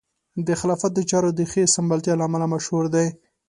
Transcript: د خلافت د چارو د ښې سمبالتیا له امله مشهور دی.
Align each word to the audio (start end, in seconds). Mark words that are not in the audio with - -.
د 0.47 0.49
خلافت 0.59 0.91
د 0.95 0.99
چارو 1.09 1.29
د 1.35 1.41
ښې 1.51 1.63
سمبالتیا 1.75 2.13
له 2.17 2.25
امله 2.27 2.45
مشهور 2.53 2.85
دی. 2.95 3.07